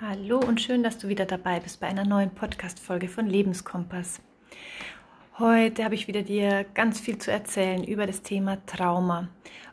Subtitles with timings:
[0.00, 4.20] Hallo und schön, dass du wieder dabei bist bei einer neuen Podcast-Folge von Lebenskompass.
[5.38, 9.28] Heute habe ich wieder dir ganz viel zu erzählen über das Thema Trauma.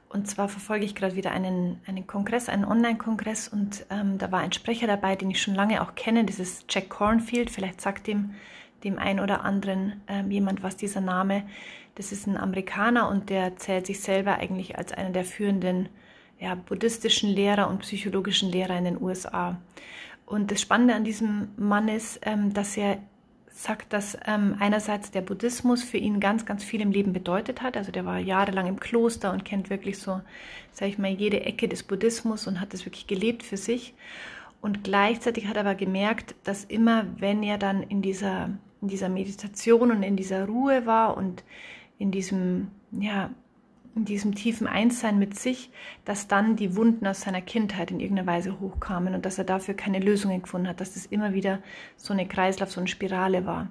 [0.10, 4.42] Und zwar verfolge ich gerade wieder einen, einen Kongress, einen Online-Kongress und ähm, da war
[4.42, 7.50] ein Sprecher dabei, den ich schon lange auch kenne, dieses Jack Cornfield.
[7.50, 8.36] Vielleicht sagt dem,
[8.84, 11.46] dem einen oder anderen ähm, jemand was dieser Name.
[11.96, 15.90] Das ist ein Amerikaner und der zählt sich selber eigentlich als einer der führenden
[16.40, 19.58] ja, buddhistischen Lehrer und psychologischen Lehrer in den USA.
[20.32, 23.00] Und das Spannende an diesem Mann ist, ähm, dass er
[23.50, 27.76] sagt, dass ähm, einerseits der Buddhismus für ihn ganz, ganz viel im Leben bedeutet hat.
[27.76, 30.22] Also der war jahrelang im Kloster und kennt wirklich so,
[30.72, 33.94] sage ich mal, jede Ecke des Buddhismus und hat es wirklich gelebt für sich.
[34.62, 39.10] Und gleichzeitig hat er aber gemerkt, dass immer, wenn er dann in dieser, in dieser
[39.10, 41.44] Meditation und in dieser Ruhe war und
[42.00, 43.32] in diesem, ja,
[43.96, 45.70] in diesem tiefen Einssein mit sich,
[46.06, 49.74] dass dann die Wunden aus seiner Kindheit in irgendeiner Weise hochkamen und dass er dafür
[49.74, 51.60] keine Lösungen gefunden hat, dass das immer wieder
[51.98, 53.68] so eine Kreislauf, so eine Spirale war.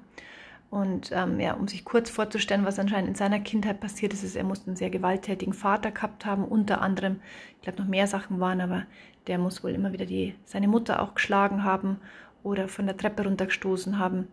[0.68, 4.36] Und ähm, ja, um sich kurz vorzustellen, was anscheinend in seiner Kindheit passiert ist, ist,
[4.36, 7.20] er muss einen sehr gewalttätigen Vater gehabt haben, unter anderem,
[7.56, 8.84] ich glaube noch mehr Sachen waren, aber
[9.26, 11.98] der muss wohl immer wieder die, seine Mutter auch geschlagen haben
[12.44, 14.28] oder von der Treppe runtergestoßen haben.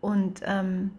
[0.00, 0.90] Und ähm,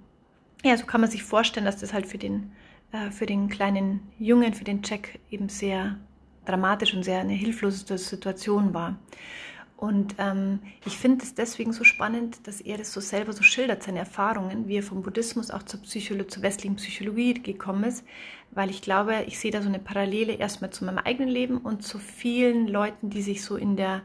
[0.63, 2.52] ja, so kann man sich vorstellen, dass das halt für den
[2.91, 5.97] äh, für den kleinen Jungen, für den Jack eben sehr
[6.45, 8.97] dramatisch und sehr eine hilflose Situation war.
[9.79, 13.81] Und ähm, ich finde es deswegen so spannend, dass er das so selber so schildert,
[13.81, 18.03] seine Erfahrungen, wie er vom Buddhismus auch zur, Psycholo zur westlichen Psychologie gekommen ist,
[18.51, 21.81] weil ich glaube, ich sehe da so eine Parallele erstmal zu meinem eigenen Leben und
[21.81, 24.01] zu vielen Leuten, die sich so in der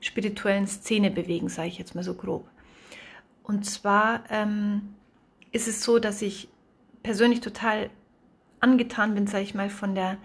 [0.00, 2.46] spirituellen Szene bewegen, sage ich jetzt mal so grob.
[3.42, 4.94] Und zwar ähm,
[5.52, 6.48] ist es so, dass ich
[7.02, 7.88] persönlich total
[8.64, 10.16] angetan bin, sage ich mal, von der,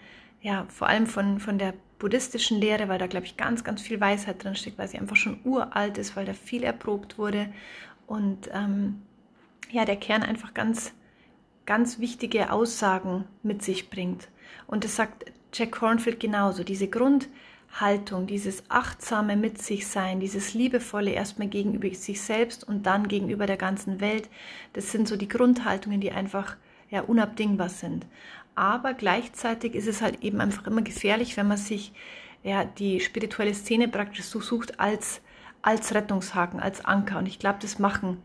[0.41, 3.99] ja, vor allem von, von der buddhistischen Lehre, weil da, glaube ich, ganz, ganz viel
[3.99, 7.49] Weisheit drin steckt, weil sie einfach schon uralt ist, weil da viel erprobt wurde
[8.07, 9.01] und ähm,
[9.69, 10.93] ja, der Kern einfach ganz,
[11.65, 14.29] ganz wichtige Aussagen mit sich bringt.
[14.65, 21.11] Und das sagt Jack Cornfield genauso, diese Grundhaltung, dieses achtsame mit sich sein, dieses liebevolle
[21.11, 24.29] erstmal gegenüber sich selbst und dann gegenüber der ganzen Welt,
[24.73, 26.55] das sind so die Grundhaltungen, die einfach
[26.89, 28.05] ja, unabdingbar sind.
[28.55, 31.93] Aber gleichzeitig ist es halt eben einfach immer gefährlich, wenn man sich
[32.43, 35.21] ja, die spirituelle Szene praktisch so sucht als,
[35.61, 37.19] als Rettungshaken, als Anker.
[37.19, 38.17] Und ich glaube, das machen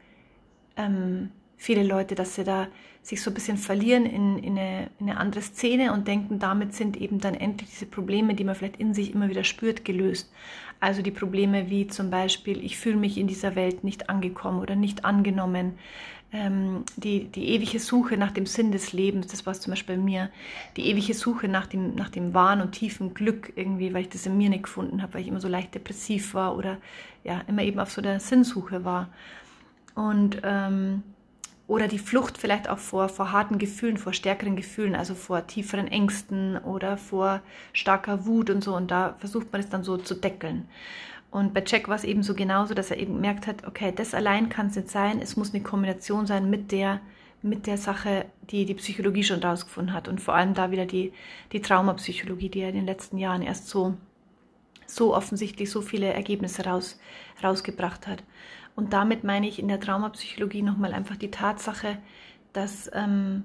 [0.77, 2.69] ähm, viele Leute, dass sie da
[3.03, 6.75] sich so ein bisschen verlieren in, in, eine, in eine andere Szene und denken, damit
[6.75, 10.33] sind eben dann endlich diese Probleme, die man vielleicht in sich immer wieder spürt, gelöst.
[10.81, 14.75] Also die Probleme wie zum Beispiel, ich fühle mich in dieser Welt nicht angekommen oder
[14.75, 15.79] nicht angenommen,
[16.35, 20.03] ähm, die, die ewige Suche nach dem Sinn des Lebens, das war zum Beispiel bei
[20.03, 20.31] mir,
[20.77, 24.27] die ewige Suche nach dem, nach dem wahren und tiefen Glück irgendwie, weil ich das
[24.27, 26.79] in mir nicht gefunden habe, weil ich immer so leicht depressiv war oder
[27.23, 29.11] ja, immer eben auf so der Sinnsuche war.
[29.95, 31.05] Und ähm,
[31.69, 35.87] oder die Flucht vielleicht auch vor, vor harten Gefühlen, vor stärkeren Gefühlen, also vor tieferen
[35.87, 37.41] Ängsten oder vor
[37.73, 38.75] starker Wut und so.
[38.75, 40.69] Und da versucht man es dann so zu deckeln.
[41.35, 44.15] Und bei Jack war es eben so genauso, dass er eben gemerkt hat, okay, das
[44.15, 47.01] allein kann es nicht sein, es muss eine Kombination sein mit der,
[47.43, 50.07] mit der Sache, die die Psychologie schon rausgefunden hat.
[50.07, 51.13] Und vor allem da wieder die,
[51.51, 53.95] die Traumapsychologie, die er in den letzten Jahren erst so,
[54.87, 57.01] so offensichtlich so viele Ergebnisse raus,
[57.43, 58.23] rausgebracht hat.
[58.77, 61.99] Und damit meine ich in der Traumapsychologie nochmal einfach die Tatsache,
[62.53, 63.43] dass ähm,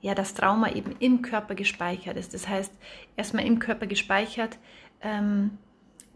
[0.00, 2.34] ja, das Trauma eben im Körper gespeichert ist.
[2.34, 2.72] Das heißt,
[3.16, 4.58] erstmal im Körper gespeichert,
[5.00, 5.58] ähm,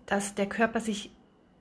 [0.07, 1.11] dass der Körper sich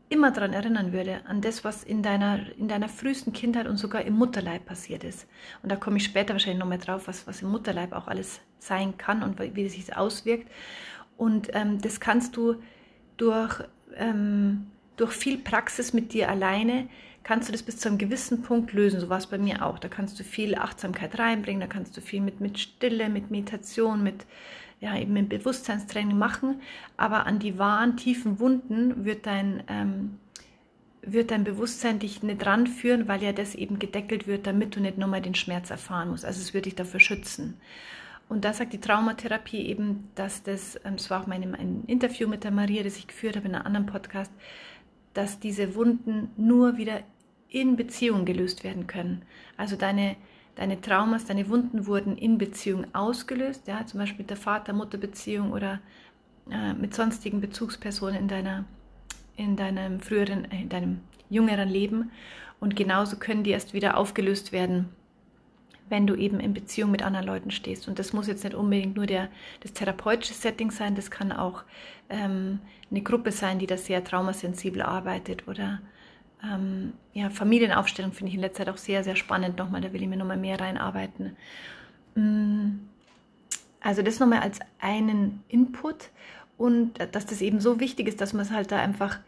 [0.09, 4.03] immer daran erinnern würde, an das, was in deiner, in deiner frühesten Kindheit und sogar
[4.03, 5.27] im Mutterleib passiert ist.
[5.63, 8.95] Und da komme ich später wahrscheinlich nochmal drauf, was, was im Mutterleib auch alles sein
[8.97, 10.49] kann und wie es sich auswirkt.
[11.17, 12.55] Und ähm, das kannst du
[13.17, 13.61] durch,
[13.95, 14.67] ähm,
[14.97, 16.87] durch viel Praxis mit dir alleine,
[17.23, 18.99] kannst du das bis zu einem gewissen Punkt lösen.
[18.99, 19.79] So war es bei mir auch.
[19.79, 24.03] Da kannst du viel Achtsamkeit reinbringen, da kannst du viel mit, mit Stille, mit Meditation,
[24.03, 24.25] mit
[24.83, 26.59] ja, eben im Bewusstseinstraining machen,
[26.97, 30.19] aber an die wahren tiefen Wunden wird dein, ähm,
[31.01, 34.97] wird dein Bewusstsein dich nicht ranführen, weil ja das eben gedeckelt wird, damit du nicht
[34.97, 36.25] nochmal den Schmerz erfahren musst.
[36.25, 37.55] Also es wird dich dafür schützen.
[38.27, 42.27] Und da sagt die Traumatherapie eben, dass das, ähm, das war auch mein, ein Interview
[42.27, 44.33] mit der Maria, das ich geführt habe in einem anderen Podcast,
[45.13, 47.03] dass diese Wunden nur wieder
[47.47, 49.21] in Beziehung gelöst werden können.
[49.55, 50.17] Also deine
[50.55, 55.79] deine Traumas, deine Wunden wurden in Beziehung ausgelöst, ja, zum Beispiel mit der Vater-Mutter-Beziehung oder
[56.51, 58.65] äh, mit sonstigen Bezugspersonen in deiner,
[59.35, 62.11] in deinem früheren, äh, in deinem jüngeren Leben.
[62.59, 64.89] Und genauso können die erst wieder aufgelöst werden,
[65.89, 67.87] wenn du eben in Beziehung mit anderen Leuten stehst.
[67.87, 69.29] Und das muss jetzt nicht unbedingt nur der,
[69.61, 71.63] das therapeutische Setting sein, das kann auch
[72.09, 72.59] ähm,
[72.89, 75.81] eine Gruppe sein, die da sehr traumasensibel arbeitet oder
[76.43, 80.01] ähm, ja, Familienaufstellung finde ich in letzter Zeit auch sehr, sehr spannend nochmal, da will
[80.01, 81.35] ich mir nochmal mehr reinarbeiten.
[82.15, 82.79] Mm,
[83.81, 86.09] also das nochmal als einen Input
[86.57, 89.19] und dass das eben so wichtig ist, dass man es halt da einfach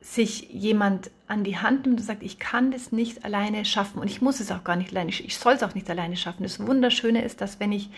[0.00, 4.08] sich jemand an die Hand nimmt und sagt, ich kann das nicht alleine schaffen und
[4.08, 6.44] ich muss es auch gar nicht alleine, ich soll es auch nicht alleine schaffen.
[6.44, 7.90] Das Wunderschöne ist, dass wenn ich,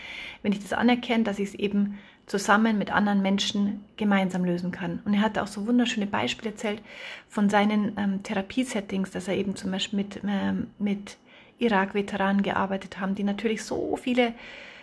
[0.42, 5.00] wenn ich das anerkenne, dass ich es eben zusammen mit anderen Menschen gemeinsam lösen kann.
[5.04, 6.82] Und er hat auch so wunderschöne Beispiele erzählt
[7.28, 11.16] von seinen ähm, Therapiesettings, dass er eben zum Beispiel mit, ähm, mit
[11.58, 14.34] Irak-Veteranen gearbeitet haben, die natürlich so viele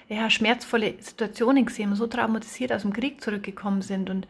[0.09, 4.27] ja, schmerzvolle Situationen gesehen haben, so traumatisiert aus dem Krieg zurückgekommen sind und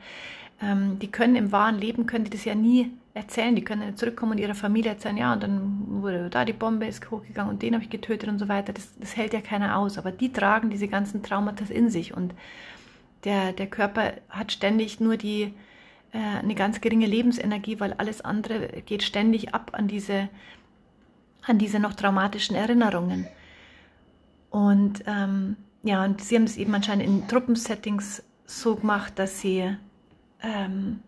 [0.61, 4.33] ähm, die können im wahren Leben, können die das ja nie erzählen, die können zurückkommen
[4.33, 7.73] und ihrer Familie erzählen, ja, und dann wurde da die Bombe ist hochgegangen und den
[7.73, 8.73] habe ich getötet und so weiter.
[8.73, 12.33] Das, das hält ja keiner aus, aber die tragen diese ganzen Traumata in sich und
[13.25, 15.53] der, der Körper hat ständig nur die,
[16.13, 20.29] äh, eine ganz geringe Lebensenergie, weil alles andere geht ständig ab an diese,
[21.45, 23.27] an diese noch traumatischen Erinnerungen.
[24.49, 29.75] Und ähm, ja, und sie haben es eben anscheinend in Truppensettings so gemacht, dass sie
[30.41, 30.99] ähm,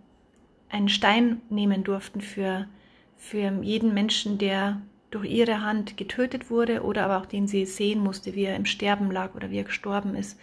[0.69, 2.67] einen Stein nehmen durften für,
[3.15, 4.81] für jeden Menschen, der
[5.11, 8.65] durch ihre Hand getötet wurde oder aber auch den sie sehen musste, wie er im
[8.65, 10.37] Sterben lag oder wie er gestorben ist.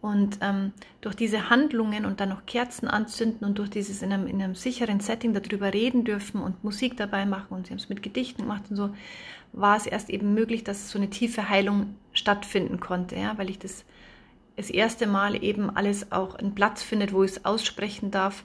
[0.00, 4.26] Und ähm, durch diese Handlungen und dann noch Kerzen anzünden und durch dieses in einem,
[4.26, 7.88] in einem sicheren Setting darüber reden dürfen und Musik dabei machen und sie haben es
[7.88, 8.90] mit Gedichten gemacht und so,
[9.52, 13.58] war es erst eben möglich, dass so eine tiefe Heilung stattfinden konnte, ja, weil ich
[13.58, 13.84] das
[14.56, 18.44] das erste Mal eben alles auch einen Platz findet, wo ich es aussprechen darf,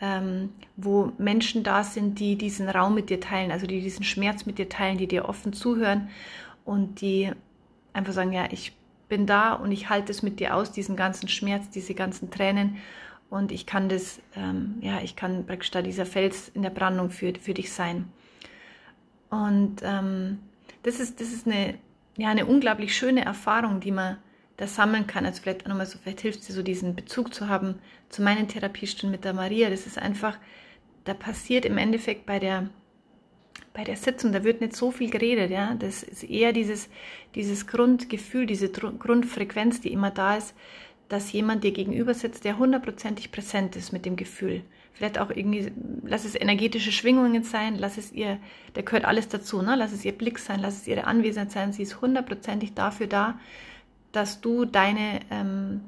[0.00, 4.46] ähm, wo Menschen da sind, die diesen Raum mit dir teilen, also die diesen Schmerz
[4.46, 6.08] mit dir teilen, die dir offen zuhören
[6.64, 7.32] und die
[7.92, 8.72] einfach sagen, ja, ich
[9.08, 12.76] bin da und ich halte es mit dir aus, diesen ganzen Schmerz, diese ganzen Tränen
[13.30, 17.10] und ich kann das, ähm, ja, ich kann praktisch da dieser Fels in der Brandung
[17.10, 18.10] für, für dich sein.
[19.30, 20.38] Und ähm,
[20.82, 21.74] das ist, das ist eine,
[22.16, 24.16] ja, eine unglaublich schöne Erfahrung, die man
[24.56, 25.26] da sammeln kann.
[25.26, 27.78] Also vielleicht auch nochmal so, vielleicht hilft dir so diesen Bezug zu haben
[28.08, 29.68] zu meinen Therapiestunden mit der Maria.
[29.68, 30.38] Das ist einfach,
[31.04, 32.70] da passiert im Endeffekt bei der,
[33.72, 35.74] bei der Sitzung, da wird nicht so viel geredet, ja.
[35.74, 36.88] Das ist eher dieses,
[37.34, 40.54] dieses Grundgefühl, diese Grundfrequenz, die immer da ist,
[41.08, 44.62] dass jemand dir gegenüber sitzt, der hundertprozentig präsent ist mit dem Gefühl.
[44.92, 45.70] Vielleicht auch irgendwie,
[46.02, 48.38] lass es energetische Schwingungen sein, lass es ihr,
[48.74, 49.76] da gehört alles dazu, ne?
[49.76, 51.72] Lass es ihr Blick sein, lass es ihre Anwesenheit sein.
[51.72, 53.38] Sie ist hundertprozentig dafür da,
[54.12, 55.82] dass du deine, ähm,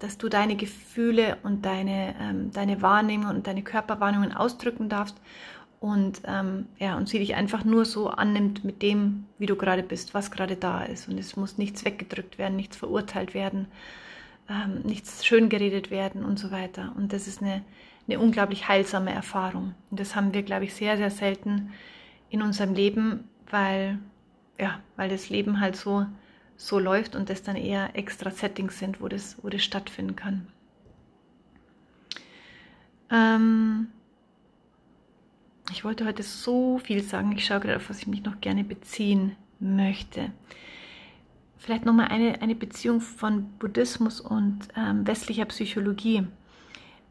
[0.00, 5.16] dass du deine Gefühle und deine, ähm, deine Wahrnehmung und deine Körperwahrnehmungen ausdrücken darfst
[5.82, 9.82] und, ähm, ja, und sie dich einfach nur so annimmt mit dem, wie du gerade
[9.82, 11.08] bist, was gerade da ist.
[11.08, 13.66] Und es muss nichts weggedrückt werden, nichts verurteilt werden,
[14.48, 16.92] ähm, nichts schön geredet werden und so weiter.
[16.96, 17.64] Und das ist eine,
[18.06, 19.74] eine unglaublich heilsame Erfahrung.
[19.90, 21.72] Und das haben wir, glaube ich, sehr, sehr selten
[22.30, 23.98] in unserem Leben, weil,
[24.60, 26.06] ja, weil das Leben halt so
[26.56, 30.46] so läuft und das dann eher extra Settings sind, wo das, wo das stattfinden kann.
[33.10, 33.88] Ähm
[35.70, 37.32] ich wollte heute so viel sagen.
[37.32, 40.32] Ich schaue gerade auf, was ich mich noch gerne beziehen möchte.
[41.58, 46.26] Vielleicht nochmal eine, eine Beziehung von Buddhismus und ähm, westlicher Psychologie.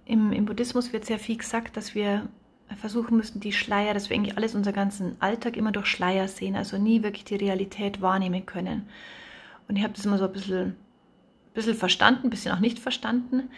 [0.06, 2.27] Im, Im Buddhismus wird sehr viel gesagt, dass wir
[2.75, 6.55] versuchen müssen, die Schleier, dass wir eigentlich alles, unser ganzen Alltag immer durch Schleier sehen,
[6.55, 8.88] also nie wirklich die Realität wahrnehmen können.
[9.67, 10.75] Und ich habe das immer so ein bisschen,
[11.53, 13.50] bisschen verstanden, ein bisschen auch nicht verstanden.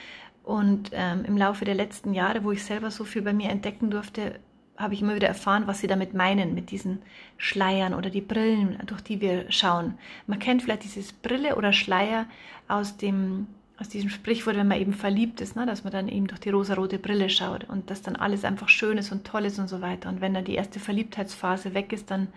[0.44, 3.90] Und ähm, im Laufe der letzten Jahre, wo ich selber so viel bei mir entdecken
[3.90, 4.40] durfte,
[4.78, 7.02] habe ich immer wieder erfahren, was sie damit meinen, mit diesen
[7.38, 9.96] Schleiern oder die Brillen, durch die wir schauen.
[10.28, 12.26] Man kennt vielleicht dieses Brille oder Schleier
[12.68, 13.48] aus dem
[13.80, 16.52] aus diesem Sprichwort, wenn man eben verliebt ist, ne, dass man dann eben durch die
[16.52, 19.82] rosarote Brille schaut und dass dann alles einfach schön ist und toll ist und so
[19.82, 20.10] weiter.
[20.10, 22.28] Und wenn dann die erste Verliebtheitsphase weg ist, dann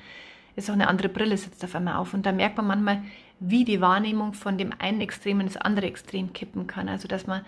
[0.57, 2.15] ist auch eine andere Brille sitzt auf einmal auf.
[2.15, 3.03] Und da merkt man manchmal,
[3.39, 6.89] wie die Wahrnehmung von dem einen Extrem ins andere Extrem kippen kann.
[6.89, 7.45] Also dass man,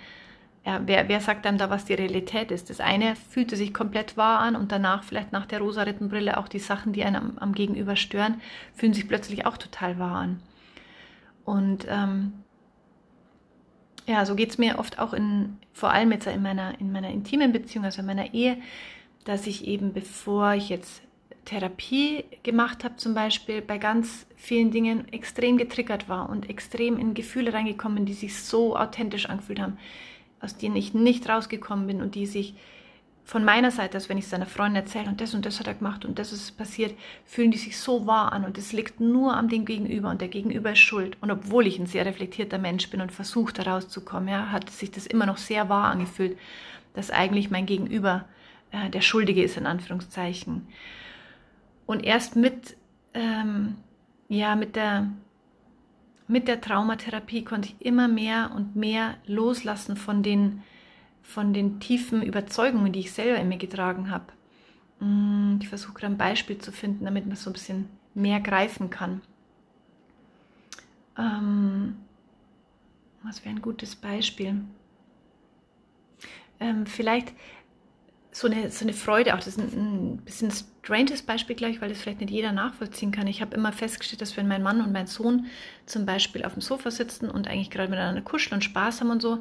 [0.69, 2.69] ja, wer, wer sagt einem da, was die Realität ist?
[2.69, 6.47] Das eine fühlte sich komplett wahr an und danach vielleicht nach der rosa Brille auch
[6.47, 8.43] die Sachen, die einen am, am, Gegenüber stören,
[8.75, 10.43] fühlen sich plötzlich auch total wahr an.
[11.47, 12.35] Und ähm,
[14.07, 17.09] ja, so geht es mir oft auch in, vor allem jetzt in meiner, in meiner
[17.09, 18.59] intimen Beziehung, also in meiner Ehe,
[19.25, 21.01] dass ich eben, bevor ich jetzt
[21.47, 27.15] Therapie gemacht habe, zum Beispiel bei ganz vielen Dingen extrem getriggert war und extrem in
[27.15, 29.79] Gefühle reingekommen, die sich so authentisch angefühlt haben,
[30.41, 32.55] aus denen ich nicht rausgekommen bin und die sich
[33.29, 35.67] von meiner Seite, als wenn ich es seiner Freundin erzähle und das und das hat
[35.67, 36.95] er gemacht und das ist passiert,
[37.27, 40.29] fühlen die sich so wahr an und es liegt nur am dem Gegenüber und der
[40.29, 41.19] Gegenüber ist schuld.
[41.21, 44.91] Und obwohl ich ein sehr reflektierter Mensch bin und versucht, da rauszukommen, ja, hat sich
[44.91, 46.39] das immer noch sehr wahr angefühlt,
[46.95, 48.25] dass eigentlich mein Gegenüber
[48.71, 50.67] äh, der Schuldige ist, in Anführungszeichen.
[51.85, 52.79] Und erst mit,
[53.13, 53.77] ähm,
[54.31, 55.07] ja, mit der,
[56.29, 60.63] mit der Traumatherapie konnte ich immer mehr und mehr loslassen von den
[61.23, 64.25] von den tiefen Überzeugungen, die ich selber in mir getragen habe.
[65.01, 69.21] Mm, ich versuche ein Beispiel zu finden, damit man so ein bisschen mehr greifen kann.
[71.19, 71.97] Ähm,
[73.23, 74.63] was wäre ein gutes Beispiel?
[76.61, 77.35] Ähm, vielleicht
[78.31, 79.39] so eine, so eine Freude auch.
[79.39, 80.51] Das ist ein, ein bisschen
[80.89, 83.27] stranges Beispiel gleich, weil das vielleicht nicht jeder nachvollziehen kann.
[83.27, 85.45] Ich habe immer festgestellt, dass wenn mein Mann und mein Sohn
[85.85, 89.21] zum Beispiel auf dem Sofa sitzen und eigentlich gerade miteinander kuscheln und Spaß haben und
[89.21, 89.41] so,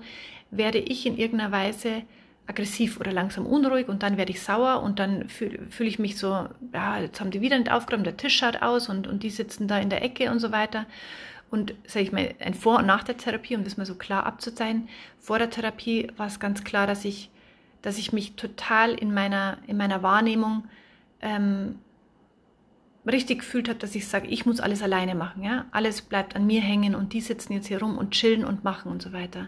[0.51, 2.01] werde ich in irgendeiner Weise
[2.48, 6.18] aggressiv oder langsam unruhig und dann werde ich sauer und dann fühle fühl ich mich
[6.18, 9.30] so, ja, jetzt haben die wieder nicht aufgeräumt, der Tisch schaut aus und, und die
[9.30, 10.86] sitzen da in der Ecke und so weiter.
[11.50, 14.25] Und sage ich mal, ein Vor- und Nach der Therapie, um das mal so klar
[14.25, 17.30] abzuzeigen, vor der Therapie war es ganz klar, dass ich,
[17.82, 20.66] dass ich mich total in meiner, in meiner Wahrnehmung
[21.22, 21.80] ähm,
[23.06, 25.44] richtig gefühlt habe, dass ich sage, ich muss alles alleine machen.
[25.44, 25.66] Ja?
[25.72, 28.92] Alles bleibt an mir hängen und die sitzen jetzt hier rum und chillen und machen
[28.92, 29.48] und so weiter.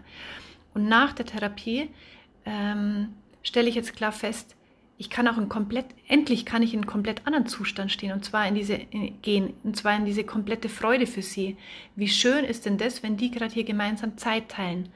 [0.74, 1.90] Und nach der Therapie
[2.46, 3.10] ähm,
[3.44, 4.56] stelle ich jetzt klar fest,
[4.98, 8.26] ich kann auch in komplett, endlich kann ich in einem komplett anderen Zustand stehen und
[8.26, 11.56] zwar in diese, in, gehen, und zwar in diese komplette Freude für sie.
[11.96, 14.90] Wie schön ist denn das, wenn die gerade hier gemeinsam Zeit teilen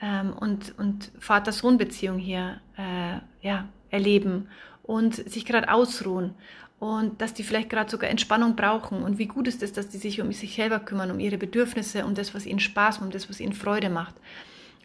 [0.00, 4.46] ähm, und, und Vater-Sohn-Beziehung hier äh, ja, erleben
[4.82, 6.34] und sich gerade ausruhen
[6.82, 9.98] und dass die vielleicht gerade sogar Entspannung brauchen und wie gut ist es, dass die
[9.98, 13.12] sich um sich selber kümmern, um ihre Bedürfnisse, um das, was ihnen Spaß macht, um
[13.12, 14.14] das, was ihnen Freude macht.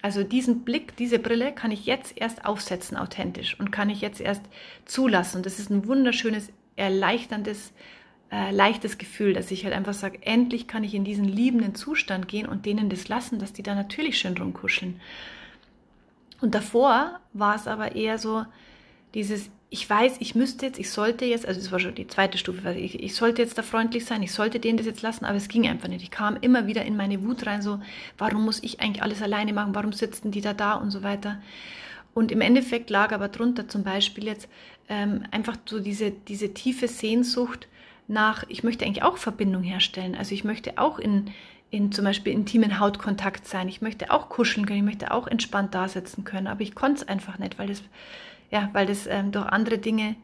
[0.03, 4.21] Also diesen Blick, diese Brille kann ich jetzt erst aufsetzen, authentisch und kann ich jetzt
[4.21, 4.43] erst
[4.85, 5.37] zulassen.
[5.37, 7.73] Und das ist ein wunderschönes, erleichterndes,
[8.31, 12.27] äh, leichtes Gefühl, dass ich halt einfach sage, endlich kann ich in diesen liebenden Zustand
[12.27, 15.01] gehen und denen das lassen, dass die da natürlich schön rumkuscheln.
[16.41, 18.45] Und davor war es aber eher so
[19.15, 22.37] dieses, ich weiß, ich müsste jetzt, ich sollte jetzt, also das war schon die zweite
[22.37, 25.35] Stufe, ich, ich sollte jetzt da freundlich sein, ich sollte denen das jetzt lassen, aber
[25.35, 26.03] es ging einfach nicht.
[26.03, 27.79] Ich kam immer wieder in meine Wut rein, so,
[28.17, 31.41] warum muss ich eigentlich alles alleine machen, warum sitzen die da da und so weiter.
[32.13, 34.47] Und im Endeffekt lag aber drunter zum Beispiel jetzt
[34.87, 37.67] ähm, einfach so diese, diese tiefe Sehnsucht
[38.07, 40.15] nach, ich möchte eigentlich auch Verbindung herstellen.
[40.15, 41.31] Also ich möchte auch in,
[41.71, 43.67] in zum Beispiel intimen Hautkontakt sein.
[43.67, 47.01] Ich möchte auch kuscheln können, ich möchte auch entspannt da sitzen können, aber ich konnte
[47.01, 47.83] es einfach nicht, weil das
[48.49, 50.15] ja, weil das ähm, durch andere Dinge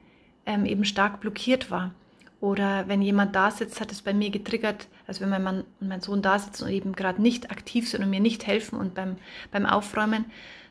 [0.46, 1.92] ähm, eben stark blockiert war.
[2.40, 5.88] Oder wenn jemand da sitzt, hat es bei mir getriggert, also wenn mein Mann und
[5.88, 8.94] mein Sohn da sitzen und eben gerade nicht aktiv sind und mir nicht helfen und
[8.94, 9.16] beim,
[9.52, 10.26] beim Aufräumen,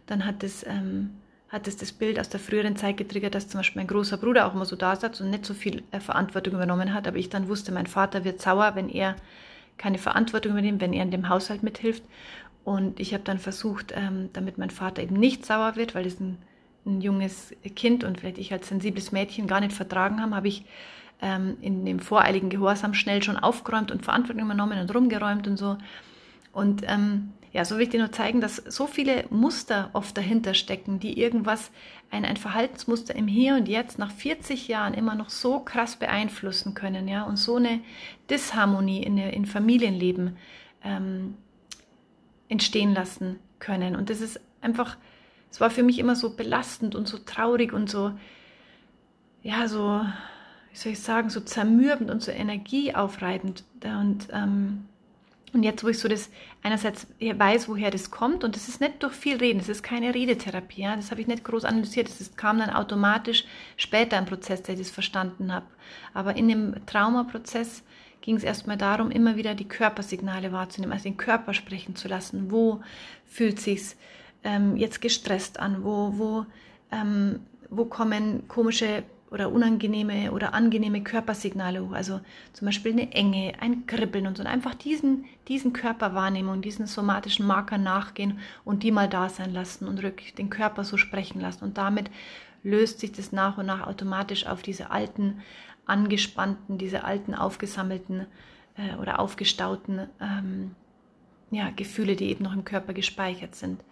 [0.07, 1.15] dann hat es, ähm,
[1.49, 4.47] hat es das Bild aus der früheren Zeit getriggert, dass zum Beispiel mein großer Bruder
[4.47, 7.09] auch immer so da saß und nicht so viel äh, Verantwortung übernommen hat.
[7.09, 9.17] Aber ich dann wusste, mein Vater wird sauer, wenn er
[9.79, 12.03] keine Verantwortung übernimmt, wenn er in dem Haushalt mithilft.
[12.65, 16.21] Und ich habe dann versucht, ähm, damit mein Vater eben nicht sauer wird, weil das
[16.21, 16.37] ein
[16.85, 20.65] ein junges Kind und vielleicht ich als sensibles Mädchen gar nicht vertragen haben, habe ich
[21.21, 25.79] ähm, in dem voreiligen Gehorsam schnell schon aufgeräumt und Verantwortung übernommen und rumgeräumt und so.
[26.53, 30.55] Und ähm, ja, so will ich dir nur zeigen, dass so viele Muster oft dahinter
[30.55, 31.71] stecken, die irgendwas,
[32.11, 36.75] ein, ein Verhaltensmuster im Hier und Jetzt nach 40 Jahren immer noch so krass beeinflussen
[36.75, 37.81] können, ja, und so eine
[38.31, 40.37] Disharmonie in, in Familienleben
[40.83, 41.35] ähm,
[42.49, 43.97] entstehen lassen können.
[43.97, 44.97] Und das ist einfach
[45.53, 48.13] es war für mich immer so belastend und so traurig und so,
[49.43, 50.01] ja, so,
[50.71, 53.63] wie soll ich sagen, so zermürbend und so energieaufreibend.
[53.85, 54.87] Und, ähm,
[55.53, 56.31] und jetzt, wo ich so das
[56.63, 60.15] einerseits weiß, woher das kommt, und das ist nicht durch viel Reden, das ist keine
[60.15, 63.45] Redetherapie, ja, das habe ich nicht groß analysiert, das ist, kam dann automatisch
[63.77, 65.67] später im Prozess, dass ich das verstanden habe.
[66.15, 67.83] Aber in dem Traumaprozess
[68.23, 72.51] ging es erstmal darum, immer wieder die Körpersignale wahrzunehmen, also den Körper sprechen zu lassen.
[72.51, 72.81] Wo
[73.27, 73.99] fühlt sich's
[74.45, 75.85] ähm, jetzt gestresst an?
[75.85, 76.47] Wo, wo,
[76.91, 81.93] ähm, wo kommen komische oder unangenehme oder angenehme Körpersignale hoch?
[81.93, 82.21] Also
[82.53, 84.43] zum Beispiel eine Enge, ein Kribbeln und so.
[84.43, 89.89] Und einfach diesen, diesen Körperwahrnehmung, diesen somatischen Marker nachgehen und die mal da sein lassen
[89.89, 91.65] und wirklich den Körper so sprechen lassen.
[91.65, 92.11] Und damit
[92.63, 95.41] löst sich das nach und nach automatisch auf diese alten,
[95.87, 98.27] angespannten, diese alten, aufgesammelten
[98.77, 100.77] äh, oder aufgestauten ähm,
[101.51, 103.83] ja, Gefühle, die eben noch im Körper gespeichert sind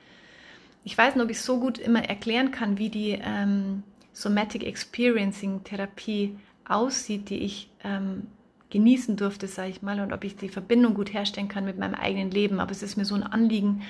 [0.85, 3.83] ich weiß nicht, ob ich so gut immer erklären kann, wie die ähm,
[4.13, 8.29] Somatic Experiencing Therapie aussieht, die ich ähm,
[8.71, 11.95] genießen durfte, sage ich mal, und ob ich die Verbindung gut herstellen kann mit meinem
[11.95, 12.61] eigenen Leben.
[12.61, 13.83] Aber es ist mir so ein Anliegen,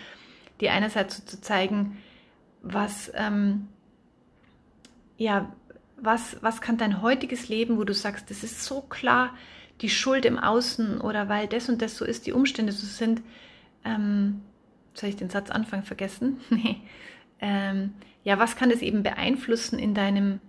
[0.61, 1.99] die einerseits so zu zeigen,
[2.63, 3.69] was, ähm,
[5.17, 5.53] ja,
[5.97, 9.35] was, was kann dein heutiges Leben, wo du sagst, das ist so klar
[9.81, 13.23] die Schuld im Außen oder weil das und das so ist, die Umstände so sind,
[13.85, 14.43] ähm,
[14.95, 16.41] soll ich den Satz Anfang vergessen?
[16.51, 16.77] nee.
[17.41, 20.41] Ähm, ja, was kann das eben beeinflussen in deinem,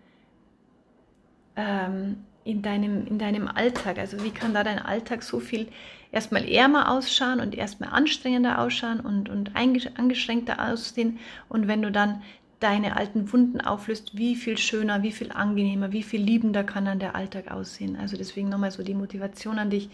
[1.55, 3.97] ähm, in deinem, in deinem Alltag?
[3.97, 5.67] Also wie kann da dein Alltag so viel
[6.11, 11.19] erstmal ärmer ausschauen und erstmal anstrengender ausschauen und, und angeschränkter aussehen?
[11.47, 12.21] Und wenn du dann
[12.61, 16.99] deine alten Wunden auflöst, wie viel schöner, wie viel angenehmer, wie viel liebender kann dann
[16.99, 17.95] der Alltag aussehen.
[17.95, 19.89] Also deswegen nochmal so die Motivation an dich.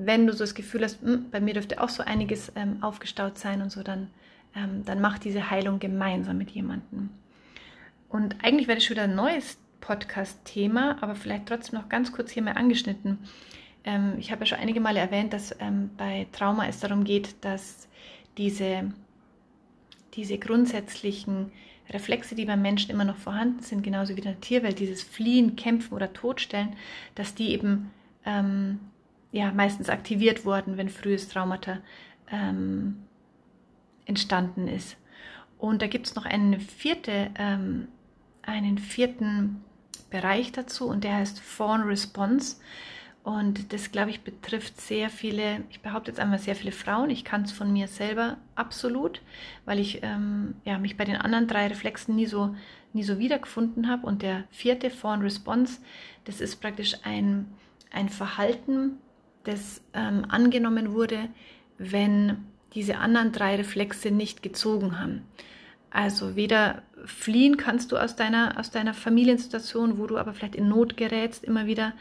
[0.00, 3.36] Wenn du so das Gefühl hast, hm, bei mir dürfte auch so einiges ähm, aufgestaut
[3.36, 4.10] sein und so, dann,
[4.54, 7.10] ähm, dann mach diese Heilung gemeinsam mit jemandem.
[8.08, 12.30] Und eigentlich wäre das schon wieder ein neues Podcast-Thema, aber vielleicht trotzdem noch ganz kurz
[12.30, 13.18] hier mal angeschnitten.
[13.84, 17.34] Ähm, ich habe ja schon einige Male erwähnt, dass ähm, bei Trauma es darum geht,
[17.44, 17.88] dass
[18.36, 18.92] diese,
[20.14, 21.50] diese grundsätzlichen
[21.90, 25.56] Reflexe, die beim Menschen immer noch vorhanden sind, genauso wie in der Tierwelt, dieses Fliehen,
[25.56, 26.76] Kämpfen oder Todstellen,
[27.14, 27.90] dass die eben
[28.24, 28.78] ähm,
[29.32, 31.78] ja, meistens aktiviert wurden, wenn frühes Traumata
[32.30, 33.02] ähm,
[34.06, 34.96] entstanden ist.
[35.58, 37.88] Und da gibt es noch eine vierte, ähm,
[38.42, 39.62] einen vierten
[40.10, 42.56] Bereich dazu und der heißt Fawn Response.
[43.24, 47.10] Und das, glaube ich, betrifft sehr viele, ich behaupte jetzt einmal sehr viele Frauen.
[47.10, 49.20] Ich kann es von mir selber absolut,
[49.66, 52.56] weil ich ähm, ja, mich bei den anderen drei Reflexen nie so,
[52.94, 54.06] nie so wiedergefunden habe.
[54.06, 55.80] Und der vierte Fawn Response,
[56.24, 57.52] das ist praktisch ein,
[57.90, 58.98] ein Verhalten,
[59.48, 61.28] das ähm, angenommen wurde,
[61.78, 65.22] wenn diese anderen drei Reflexe nicht gezogen haben.
[65.90, 70.68] Also weder fliehen kannst du aus deiner, aus deiner Familiensituation, wo du aber vielleicht in
[70.68, 71.94] Not gerätst, immer wieder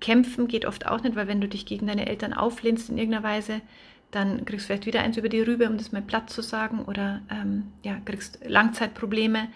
[0.00, 3.24] Kämpfen geht oft auch nicht, weil wenn du dich gegen deine Eltern auflehnst in irgendeiner
[3.24, 3.62] Weise,
[4.10, 6.84] dann kriegst du vielleicht wieder eins über die Rübe, um das mal platt zu sagen,
[6.84, 9.48] oder ähm, ja, kriegst Langzeitprobleme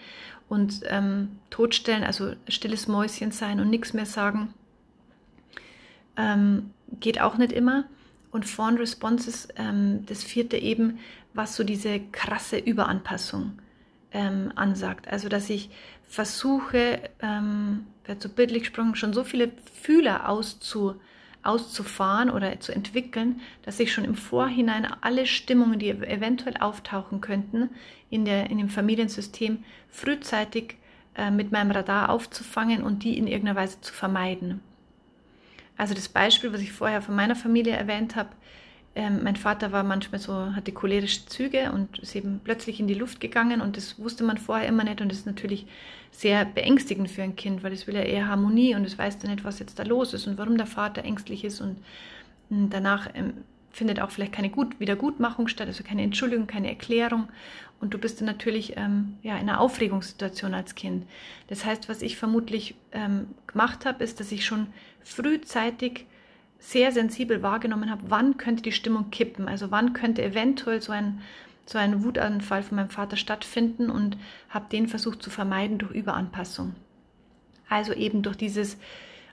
[0.49, 4.53] und ähm, Todstellen, also stilles Mäuschen sein und nichts mehr sagen,
[6.17, 7.85] ähm, geht auch nicht immer.
[8.31, 10.99] Und Fawn Responses, ähm, das vierte eben,
[11.33, 13.59] was so diese krasse Überanpassung
[14.13, 15.07] ähm, ansagt.
[15.07, 15.69] Also, dass ich
[16.07, 19.51] versuche, ähm, wird so bildlich gesprochen, schon so viele
[19.81, 20.95] Fühler auszu,
[21.43, 27.69] auszufahren oder zu entwickeln, dass ich schon im Vorhinein alle Stimmungen, die eventuell auftauchen könnten
[28.09, 30.75] in, der, in dem Familiensystem, frühzeitig
[31.15, 34.61] äh, mit meinem Radar aufzufangen und die in irgendeiner Weise zu vermeiden.
[35.81, 38.29] Also das Beispiel, was ich vorher von meiner Familie erwähnt habe,
[38.93, 42.93] ähm, mein Vater war manchmal so, hatte cholerische Züge und ist eben plötzlich in die
[42.93, 45.65] Luft gegangen und das wusste man vorher immer nicht und das ist natürlich
[46.11, 49.31] sehr beängstigend für ein Kind, weil es will ja eher Harmonie und es weiß dann
[49.31, 51.77] nicht, was jetzt da los ist und warum der Vater ängstlich ist und,
[52.51, 53.33] danach ähm,
[53.71, 57.27] findet auch vielleicht keine Gut Wiedergutmachung statt, also keine Entschuldigung, keine Erklärung
[57.81, 61.07] und du bist dann natürlich ähm, ja, in einer Aufregungssituation als Kind.
[61.47, 64.67] Das heißt, was ich vermutlich ähm, gemacht habe, ist, dass ich schon
[65.03, 66.05] frühzeitig
[66.59, 71.21] sehr sensibel wahrgenommen habe, wann könnte die Stimmung kippen, also wann könnte eventuell so ein,
[71.65, 74.15] so ein Wutanfall von meinem Vater stattfinden und
[74.49, 76.75] habe den versucht zu vermeiden durch Überanpassung.
[77.67, 78.77] Also eben durch dieses,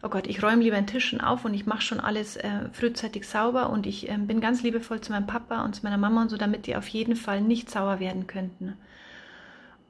[0.03, 3.27] oh Gott, ich räume lieber einen Tisch auf und ich mache schon alles äh, frühzeitig
[3.27, 6.29] sauber und ich äh, bin ganz liebevoll zu meinem Papa und zu meiner Mama und
[6.29, 8.75] so, damit die auf jeden Fall nicht sauer werden könnten.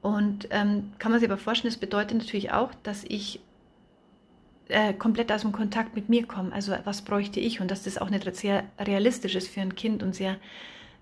[0.01, 3.41] Und ähm, kann man sich aber vorstellen, das bedeutet natürlich auch, dass ich
[4.69, 6.53] äh, komplett aus dem Kontakt mit mir kommen.
[6.53, 7.59] Also was bräuchte ich?
[7.59, 10.37] Und dass das auch nicht sehr realistisch ist für ein Kind und sehr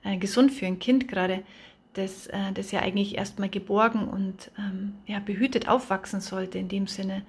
[0.03, 1.43] äh, gesund für ein Kind gerade,
[1.93, 6.87] das, äh, das ja eigentlich erstmal geborgen und ähm, ja, behütet aufwachsen sollte in dem
[6.87, 7.23] Sinne.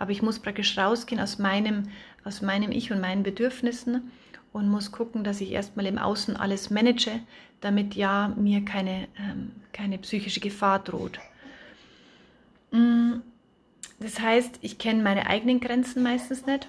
[0.00, 1.84] Aber ich muss praktisch rausgehen aus meinem,
[2.24, 4.10] aus meinem Ich und meinen Bedürfnissen
[4.52, 7.20] und muss gucken, dass ich erstmal im Außen alles manage,
[7.60, 11.20] damit ja mir keine, ähm, keine psychische Gefahr droht.
[12.72, 13.20] Mm
[14.00, 16.68] das heißt, ich kenne meine eigenen Grenzen meistens nicht,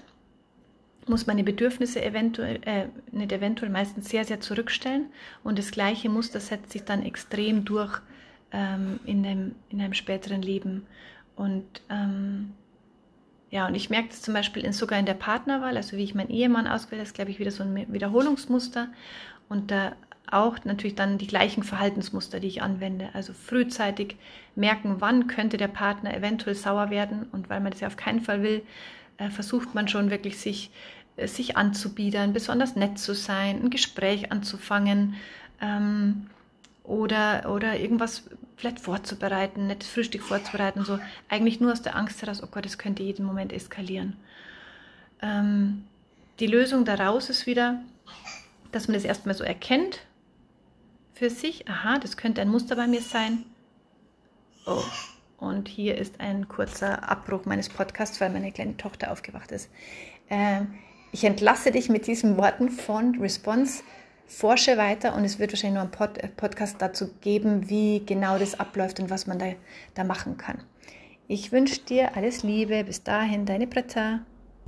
[1.08, 5.06] muss meine Bedürfnisse eventuell, äh, nicht eventuell, meistens sehr, sehr zurückstellen.
[5.44, 8.00] Und das gleiche Muster setzt sich dann extrem durch
[8.52, 10.86] ähm, in, dem, in einem späteren Leben.
[11.38, 12.52] Und ähm,
[13.52, 16.16] ja, und ich merke das zum Beispiel in, sogar in der Partnerwahl, also wie ich
[16.16, 18.88] meinen Ehemann auswähle, ist, glaube ich, wieder so ein Wiederholungsmuster.
[19.50, 19.92] Und da
[20.32, 23.10] auch natürlich dann die gleichen Verhaltensmuster, die ich anwende.
[23.12, 24.16] Also frühzeitig
[24.56, 27.28] merken, wann könnte der Partner eventuell sauer werden.
[27.34, 28.64] Und weil man das ja auf keinen Fall will,
[29.18, 30.72] äh, versucht man schon wirklich sich,
[31.18, 35.16] äh, sich anzubiedern, besonders nett zu sein, ein Gespräch anzufangen
[35.62, 36.28] ähm,
[36.86, 40.84] oder, oder irgendwas vielleicht vorzubereiten, nettes Frühstück vorzubereiten.
[40.84, 44.18] So eigentlich nur aus der Angst heraus, oh Gott, es könnte jeden Moment eskalieren.
[45.22, 45.86] Ähm,
[46.40, 47.82] die Lösung daraus ist wieder,
[48.72, 50.00] dass man das erstmal so erkennt,
[51.14, 53.46] für sich, aha, das könnte ein Muster bei mir sein.
[54.66, 54.84] Oh.
[55.40, 59.70] und hier ist ein kurzer Abbruch meines Podcasts, weil meine kleine Tochter aufgewacht ist.
[60.30, 60.76] Ähm,
[61.12, 63.84] ich entlasse dich mit diesen Worten von Response.
[64.32, 68.40] Forsche weiter und es wird wahrscheinlich noch einen Pod äh, Podcast dazu geben, wie genau
[68.40, 69.54] das abläuft und was man da,
[69.94, 70.64] da machen kann.
[71.28, 72.84] Ich wünsche dir alles Liebe.
[72.84, 74.22] Bis dahin, deine Britta.